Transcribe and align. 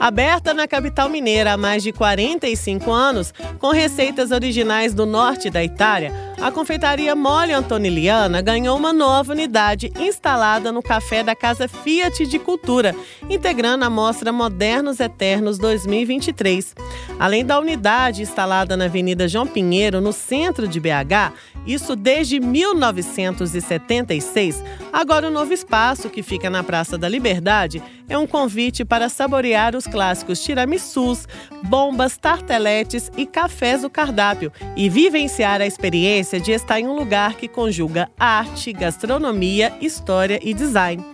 Aberta 0.00 0.54
na 0.54 0.66
capital 0.66 1.10
mineira 1.10 1.52
há 1.52 1.56
mais 1.58 1.82
de 1.82 1.92
45 1.92 2.90
anos, 2.90 3.34
com 3.58 3.68
receitas 3.68 4.30
originais 4.30 4.94
do 4.94 5.04
norte 5.04 5.50
da 5.50 5.62
Itália, 5.62 6.10
a 6.40 6.50
confeitaria 6.50 7.14
Mole 7.14 7.52
Antoniliana 7.52 8.40
ganhou 8.40 8.78
uma 8.78 8.94
nova 8.94 9.32
unidade 9.32 9.92
instalada 9.98 10.72
no 10.72 10.82
café 10.82 11.22
da 11.22 11.36
Casa 11.36 11.68
Fiat 11.68 12.26
de 12.26 12.38
Cultura, 12.38 12.96
integrando 13.28 13.84
a 13.84 13.90
mostra 13.90 14.32
Modernos 14.32 15.00
Eternos 15.00 15.58
2023. 15.58 16.74
Além 17.20 17.44
da 17.44 17.60
unidade 17.60 18.22
instalada 18.22 18.76
na 18.78 18.86
Avenida 18.86 19.28
João 19.28 19.46
Pinheiro, 19.46 20.00
no 20.00 20.10
centro 20.10 20.66
de 20.66 20.80
BH, 20.80 21.34
isso 21.66 21.94
desde 21.94 22.40
1976, 22.40 24.64
agora 24.90 25.28
o 25.28 25.30
novo 25.30 25.52
espaço 25.52 26.08
que 26.08 26.22
fica 26.22 26.48
na 26.48 26.64
Praça 26.64 26.96
da 26.96 27.10
Liberdade 27.10 27.82
é 28.08 28.16
um 28.16 28.26
convite 28.26 28.86
para 28.86 29.10
saborear 29.10 29.76
os 29.76 29.86
clássicos 29.86 30.42
tiramissus, 30.42 31.28
bombas, 31.64 32.16
tarteletes 32.16 33.12
e 33.14 33.26
cafés 33.26 33.82
do 33.82 33.90
cardápio 33.90 34.50
e 34.74 34.88
vivenciar 34.88 35.60
a 35.60 35.66
experiência 35.66 36.40
de 36.40 36.52
estar 36.52 36.80
em 36.80 36.86
um 36.86 36.96
lugar 36.96 37.34
que 37.34 37.46
conjuga 37.46 38.08
arte, 38.18 38.72
gastronomia, 38.72 39.74
história 39.82 40.40
e 40.42 40.54
design. 40.54 41.04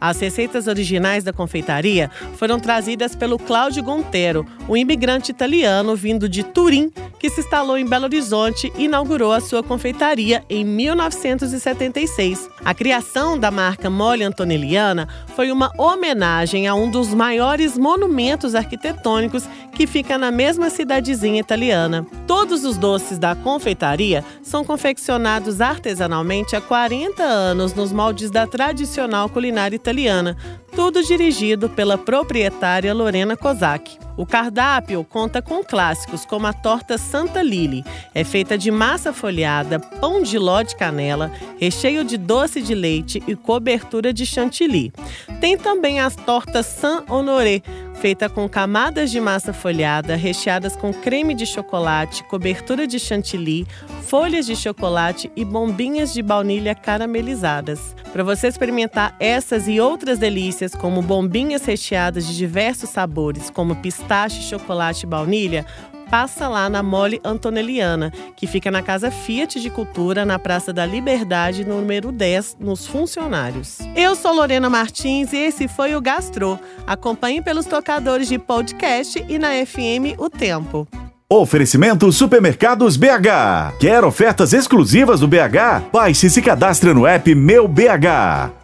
As 0.00 0.18
receitas 0.18 0.66
originais 0.66 1.22
da 1.22 1.32
confeitaria 1.32 2.10
foram 2.36 2.58
trazidas 2.58 3.14
pelo 3.14 3.38
Cláudio 3.38 3.82
Gontero, 3.82 4.46
um 4.68 4.76
imigrante 4.76 5.30
italiano 5.30 5.94
vindo 5.94 6.28
de 6.28 6.42
Turim, 6.42 6.90
que 7.20 7.28
se 7.28 7.40
instalou 7.40 7.76
em 7.76 7.86
Belo 7.86 8.06
Horizonte 8.06 8.72
e 8.76 8.84
inaugurou 8.84 9.30
a 9.30 9.40
sua 9.40 9.62
confeitaria 9.62 10.42
em 10.48 10.64
1976. 10.64 12.48
A 12.64 12.72
criação 12.72 13.38
da 13.38 13.50
marca 13.50 13.90
Mole 13.90 14.24
Antonelliana 14.24 15.06
foi 15.36 15.52
uma 15.52 15.70
homenagem 15.76 16.66
a 16.66 16.74
um 16.74 16.90
dos 16.90 17.12
maiores 17.12 17.76
monumentos 17.76 18.54
arquitetônicos 18.54 19.46
que 19.74 19.86
fica 19.86 20.16
na 20.16 20.30
mesma 20.30 20.70
cidadezinha 20.70 21.40
italiana. 21.40 22.06
Todos 22.26 22.64
os 22.64 22.78
doces 22.78 23.18
da 23.18 23.34
confeitaria 23.34 24.24
são 24.42 24.64
confeccionados 24.64 25.60
artesanalmente 25.60 26.56
há 26.56 26.60
40 26.60 27.22
anos 27.22 27.74
nos 27.74 27.92
moldes 27.92 28.30
da 28.30 28.46
tradicional 28.46 29.28
culinária 29.28 29.76
italiana, 29.76 30.36
tudo 30.74 31.02
dirigido 31.02 31.68
pela 31.68 31.98
proprietária 31.98 32.94
Lorena 32.94 33.36
Kozak. 33.36 33.98
O 34.16 34.26
cardápio 34.26 35.02
conta 35.02 35.40
com 35.40 35.64
clássicos 35.64 36.24
como 36.26 36.46
a 36.46 36.52
torta 36.52 36.98
Santa 36.98 37.42
Lili. 37.42 37.84
É 38.14 38.22
feita 38.22 38.58
de 38.58 38.70
massa 38.70 39.12
folhada, 39.12 39.78
pão 39.78 40.22
de 40.22 40.38
ló 40.38 40.62
de 40.62 40.76
canela, 40.76 41.32
recheio 41.58 42.04
de 42.04 42.18
doce 42.18 42.60
de 42.60 42.74
leite 42.74 43.22
e 43.26 43.34
cobertura 43.34 44.12
de 44.12 44.26
chantilly. 44.26 44.92
Tem 45.40 45.56
também 45.56 46.00
as 46.00 46.14
tortas 46.14 46.66
Saint 46.66 47.04
Honoré, 47.08 47.62
feita 48.00 48.30
com 48.30 48.48
camadas 48.48 49.10
de 49.10 49.20
massa 49.20 49.52
folhada, 49.52 50.16
recheadas 50.16 50.74
com 50.74 50.90
creme 50.90 51.34
de 51.34 51.44
chocolate, 51.44 52.24
cobertura 52.24 52.86
de 52.86 52.98
chantilly, 52.98 53.66
folhas 54.00 54.46
de 54.46 54.56
chocolate 54.56 55.30
e 55.36 55.44
bombinhas 55.44 56.10
de 56.10 56.22
baunilha 56.22 56.74
caramelizadas. 56.74 57.94
Para 58.10 58.24
você 58.24 58.48
experimentar 58.48 59.14
essas 59.20 59.68
e 59.68 59.78
outras 59.78 60.18
delícias, 60.18 60.74
como 60.74 61.02
bombinhas 61.02 61.66
recheadas 61.66 62.26
de 62.26 62.38
diversos 62.38 62.88
sabores, 62.88 63.50
como 63.50 63.76
pistache, 63.76 64.48
chocolate 64.48 65.04
e 65.04 65.08
baunilha, 65.08 65.66
passa 66.10 66.48
lá 66.48 66.68
na 66.68 66.82
Mole 66.82 67.20
Antonelliana, 67.24 68.12
que 68.36 68.46
fica 68.46 68.70
na 68.70 68.82
Casa 68.82 69.10
Fiat 69.10 69.60
de 69.60 69.70
Cultura, 69.70 70.24
na 70.26 70.38
Praça 70.38 70.72
da 70.72 70.84
Liberdade, 70.84 71.64
número 71.64 72.10
10, 72.10 72.56
nos 72.58 72.86
funcionários. 72.86 73.78
Eu 73.94 74.16
sou 74.16 74.34
Lorena 74.34 74.68
Martins 74.68 75.32
e 75.32 75.38
esse 75.38 75.68
foi 75.68 75.94
o 75.94 76.00
Gastro. 76.00 76.58
Acompanhe 76.86 77.40
pelos 77.40 77.66
tocadores 77.66 78.28
de 78.28 78.38
podcast 78.38 79.24
e 79.28 79.38
na 79.38 79.50
FM 79.64 80.18
O 80.18 80.28
Tempo. 80.28 80.88
Oferecimento 81.32 82.10
Supermercados 82.10 82.96
BH. 82.96 83.78
Quer 83.78 84.04
ofertas 84.04 84.52
exclusivas 84.52 85.20
do 85.20 85.28
BH? 85.28 85.90
Baixe 85.92 86.26
e 86.26 86.30
se 86.30 86.42
cadastre 86.42 86.92
no 86.92 87.06
app 87.06 87.32
Meu 87.36 87.68
BH. 87.68 88.59